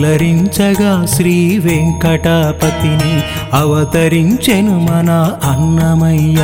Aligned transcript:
అలరించగా 0.00 1.06
శ్రీ 1.06 1.58
వెంకటపతిని 1.58 3.22
అవతరించెను 3.52 4.88
మన 4.90 5.32
అన్నమయ్య. 5.44 6.36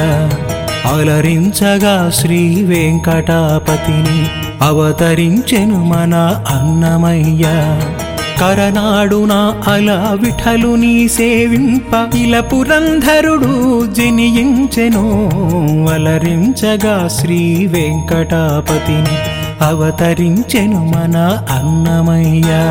అలరించగా 0.92 2.10
శ్రీ 2.10 2.62
వెంకటపతిని 2.64 4.26
అవతరించెను 4.62 5.84
మన 5.84 6.14
అన్నమయ్య. 6.48 7.42
కరనాడున 8.40 9.32
అలా 9.68 10.16
విఠలుని 10.20 11.08
సేవింప 11.08 12.16
ఇల 12.16 12.40
పురంధరుడు 12.40 13.86
జనియించెను. 13.86 15.30
అలరించగా 15.94 17.08
శ్రీ 17.08 17.66
వెంకటాపతిని 17.66 19.18
అవతరించెను 19.62 20.92
మన 20.96 21.16
అన్నమయ్యా. 21.50 22.62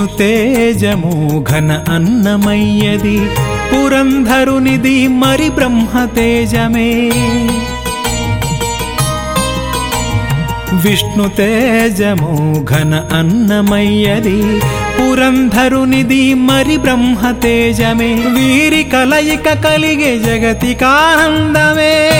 విష్ణు 0.00 0.18
తేజము 0.18 1.44
ఘన 1.50 1.84
అన్నమయ్యది. 1.88 3.30
పురంధరునిది 3.72 5.08
మరి 5.08 5.50
బ్రహ్మ 5.50 6.04
తేజమే. 6.04 7.10
విష్ణు 10.72 11.28
తేజము 11.28 12.66
ఘన 12.70 13.04
అన్నమయ్యది. 13.12 14.60
పురంధరునిది 14.98 16.34
మరి 16.34 16.76
బ్రహ్మ 16.76 17.30
తేజమే. 17.30 18.14
వీరి 18.14 18.82
కలయిక 18.82 19.52
కలిగే 19.52 20.18
జగతికానందమే. 20.18 22.10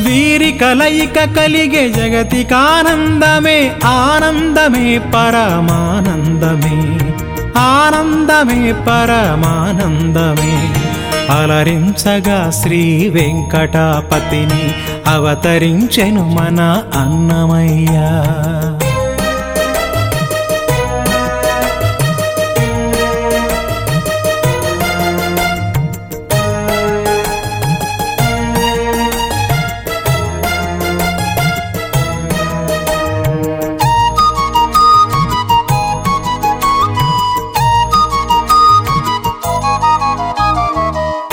వీరి 0.00 0.52
కలయిక 0.52 1.24
కలిగే 1.24 1.88
జగతికానందమే 1.88 3.72
ఆనందమే 3.84 4.98
పరమానందమే. 4.98 6.98
ఆనందమే 7.56 8.72
పరమానందమే. 8.72 10.74
అలరించగా 11.30 12.50
శ్రీ 12.50 13.08
వెంకటాపతిని 13.08 14.74
అవతరించెను 15.06 16.36
మన 16.40 16.82
అన్నమయ్యా. 16.94 18.79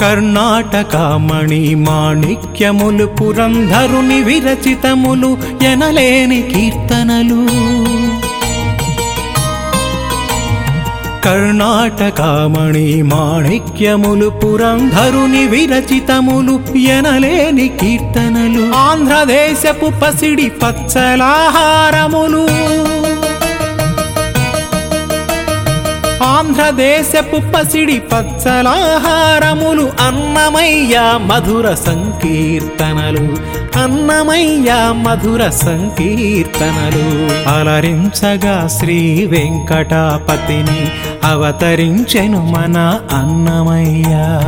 కర్ణాటక 0.07 0.95
మణి 0.97 1.75
మాణిక్యములు 1.75 3.06
పురంధరుని 3.06 4.23
విరచితములు 4.23 5.38
ఎనలేని 5.63 6.41
కీర్తనలు. 6.41 7.47
కర్ణాటక 11.25 12.22
మణి 12.22 13.01
మాణిక్యములు 13.01 14.29
పురంధరుని 14.29 15.47
విరచితములు 15.47 16.78
ఎనలేని 16.78 17.68
కీర్తనలు. 17.68 18.75
ఆంధ్రదేశపు 18.75 19.91
పసిడి 20.00 20.50
పచ్చలాహారములు. 20.50 22.47
ఆంధ్రదేశపు 26.38 27.52
పసిడి 27.52 28.00
పచ్చలాహారములు 28.00 29.92
అన్నమయ్య 30.00 31.00
మధుర 31.16 31.74
సంకీర్తనలు. 31.74 33.38
అన్నమయ్య 33.84 34.75
మధుర 34.92 35.50
సంకీర్తనలు. 35.50 37.30
అలరించగా 37.50 38.68
శ్రీ 38.68 39.25
వెంకటాపతిని 39.25 40.92
అవతరించెను 41.24 42.54
మన 42.58 43.00
అన్నమయ్య. 43.14 44.42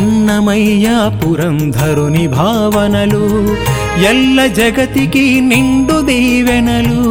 అన్నమయ్య 0.00 1.10
పురంధరుని 1.24 2.28
భావనలు 2.28 3.48
ఎల్ల 4.04 4.46
జగతికి 4.46 5.40
నిండు 5.40 6.00
దీవెనలు. 6.00 7.02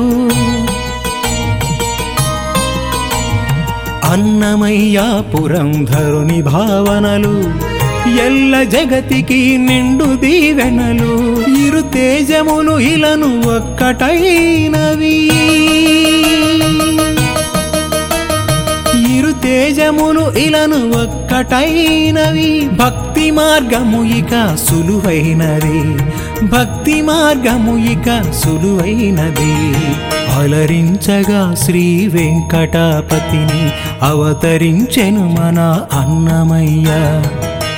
అన్నమయ్య 4.13 5.23
పురంధరుని 5.33 6.41
భావనలు 6.41 7.35
ఎల్ల 8.25 8.63
జగతికి 8.63 9.57
నిండు 9.57 10.16
దీవెనలు. 10.16 11.41
ఇరు 11.66 11.81
తేజములు 11.81 12.79
ఇలను 12.79 13.41
ఒక్కటైనవి. 13.56 15.31
ఇరు 19.13 19.31
తేజములు 19.31 20.39
ఇలను 20.39 21.09
ఒక్కటైనవి 21.39 22.69
భక్తి 22.73 23.31
మార్గము 23.31 24.03
ఇక 24.03 24.55
సులువైనది. 24.55 25.97
భక్తి 26.45 27.01
మార్గము 27.01 27.77
ఇక 27.77 28.31
సులువైనది. 28.31 29.75
అలరించగా 30.35 31.55
శ్రీ 31.55 32.07
వెంకటపతిని 32.07 33.72
అవతరించెను 34.01 35.35
మన 35.39 35.81
అన్నమయ్య. 35.94 36.88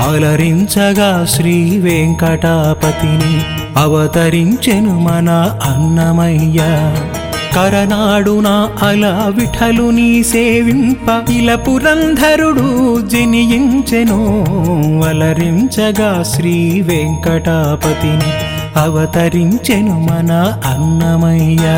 అలరించగా 0.02 1.26
శ్రీ 1.26 1.80
వెంకటపతిని 1.80 3.42
అవతరించెను 3.78 5.00
మన 5.00 5.30
అన్నమయ్య. 5.64 6.60
కరనాడు 7.56 8.42
నా 8.42 8.56
అల 8.82 9.06
విఠలు 9.30 9.90
నీ 9.92 10.24
సేవింప 10.24 11.08
ఇల 11.30 11.56
పురంధరుడు 11.56 12.68
జనియించెను 13.04 14.20
అలరించగా 15.04 16.24
శ్రీ 16.24 16.56
వెంకటాపతిని 16.82 18.32
అవతరించెను 18.76 20.00
మన 20.02 20.32
అన్నమయ్యా. 20.66 21.78